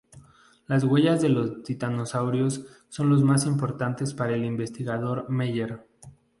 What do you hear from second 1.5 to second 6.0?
titanosaurios son los más importantes para el investigador Meyer.